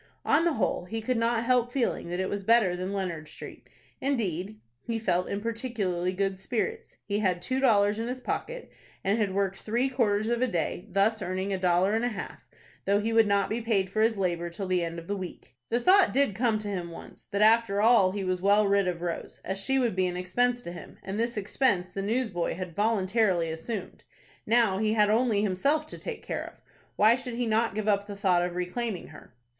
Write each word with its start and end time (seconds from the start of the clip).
On 0.25 0.45
the 0.45 0.53
whole, 0.53 0.85
he 0.85 0.99
could 0.99 1.19
not 1.19 1.43
help 1.43 1.71
feeling 1.71 2.09
that 2.09 2.19
it 2.19 2.27
was 2.27 2.43
better 2.43 2.75
than 2.75 2.91
Leonard 2.91 3.27
Street. 3.27 3.69
Indeed, 4.01 4.59
he 4.87 4.97
felt 4.97 5.29
in 5.29 5.41
particularly 5.41 6.11
good 6.11 6.39
spirits. 6.39 6.97
He 7.05 7.19
had 7.19 7.39
two 7.39 7.59
dollars 7.59 7.99
in 7.99 8.07
his 8.07 8.19
pocket, 8.19 8.71
and 9.03 9.19
had 9.19 9.35
worked 9.35 9.59
three 9.59 9.89
quarters 9.89 10.29
of 10.29 10.41
a 10.41 10.47
day, 10.47 10.87
thus 10.89 11.21
earning 11.21 11.53
a 11.53 11.57
dollar 11.59 11.93
and 11.93 12.03
a 12.03 12.07
half, 12.09 12.47
though 12.85 12.99
he 12.99 13.13
would 13.13 13.27
not 13.27 13.47
be 13.47 13.61
paid 13.61 13.91
for 13.91 14.01
his 14.01 14.17
labor 14.17 14.49
till 14.49 14.65
the 14.65 14.83
end 14.83 14.97
of 14.97 15.05
the 15.05 15.15
week. 15.15 15.53
The 15.69 15.79
thought 15.79 16.11
did 16.11 16.33
come 16.33 16.57
to 16.57 16.67
him 16.67 16.89
once, 16.89 17.25
that 17.25 17.43
after 17.43 17.79
all 17.79 18.09
he 18.11 18.23
was 18.23 18.41
well 18.41 18.67
rid 18.67 18.87
of 18.87 19.03
Rose, 19.03 19.39
as 19.45 19.59
she 19.59 19.77
would 19.77 19.95
be 19.95 20.07
an 20.07 20.17
expense 20.17 20.63
to 20.63 20.71
him, 20.71 20.97
and 21.03 21.19
this 21.19 21.37
expense 21.37 21.91
the 21.91 22.01
newsboy 22.01 22.55
had 22.55 22.75
voluntarily 22.75 23.51
assumed. 23.51 24.03
Now 24.47 24.79
he 24.79 24.93
had 24.93 25.11
only 25.11 25.43
himself 25.43 25.85
to 25.85 25.97
take 25.99 26.23
care 26.23 26.43
of. 26.43 26.59
Why 26.95 27.15
should 27.15 27.35
he 27.35 27.45
not 27.45 27.75
give 27.75 27.87
up 27.87 28.07
the 28.07 28.17
thought 28.17 28.41
of 28.43 28.55
reclaiming 28.55 29.09
her? 29.09 29.35